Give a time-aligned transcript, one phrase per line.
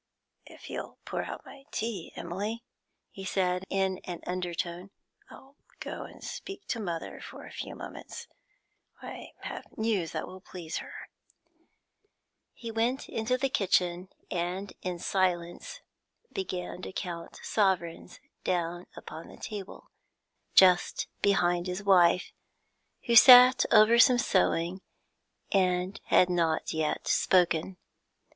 [0.47, 2.63] 'If you'll pour out my tea, Emily,'
[3.11, 4.89] he said in an undertone,
[5.29, 8.27] 'I'll go and speak to mother for a few moments.
[9.03, 11.07] I have news that will please her.'
[12.55, 15.81] He went into the kitchen and, in silence,
[16.33, 19.91] began to count sovereigns down upon the table,
[20.55, 22.31] just behind his wife,
[23.05, 24.81] who sat over some sewing
[25.51, 27.77] and had not yet spoken.